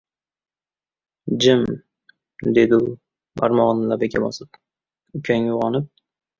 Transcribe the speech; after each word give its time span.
—Jim,— 1.43 1.61
dedi 2.59 2.79
u 2.87 2.97
barmog‘ini 3.43 3.93
labiga 3.95 4.25
bosib.— 4.27 4.61
Ukang 5.21 5.51
uyg‘onib 5.55 5.91